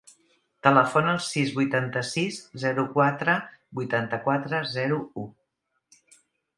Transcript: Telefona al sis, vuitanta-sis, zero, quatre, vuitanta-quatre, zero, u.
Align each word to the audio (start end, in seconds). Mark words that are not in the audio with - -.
Telefona 0.67 1.11
al 1.17 1.19
sis, 1.25 1.51
vuitanta-sis, 1.57 2.41
zero, 2.65 2.87
quatre, 2.97 3.37
vuitanta-quatre, 3.83 4.67
zero, 4.77 5.03
u. 5.29 5.33